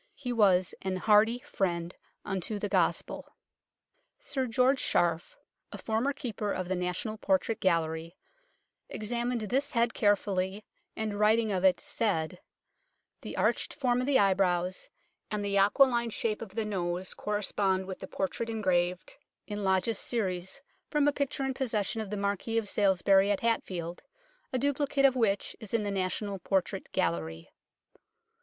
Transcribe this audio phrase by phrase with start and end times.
[0.15, 1.93] He was an hearty friend
[2.25, 3.27] unto the Gospel."
[4.19, 5.35] Sir George Scharf,
[5.71, 8.15] a former Keeper of the HEAD OF THE DUKE OF SUFFOLK 13 National Portrait Gallery,
[8.89, 12.39] examined this head carefully, and writing of it said:"
[13.21, 14.89] The arched form of the eyebrows,
[15.29, 20.63] and the aquiline shape of the nose correspond with the portrait engraved in Lodge's series
[20.89, 24.01] from a picture in possession of the Marquis of Salisbury at Hatfield,
[24.51, 27.51] a duplicate of which is in the National Portrait Gallery."